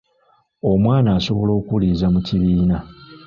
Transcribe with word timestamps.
Omwana 0.71 1.09
asobola 1.17 1.51
okuwuliriza 1.59 2.07
mu 2.13 2.19
kibiina. 2.27 2.77